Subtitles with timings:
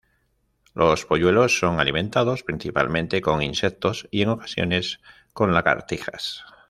[0.73, 4.99] Los polluelos son alimentados principalmente con insectos, y en ocasiones
[5.31, 6.43] con lagartijas.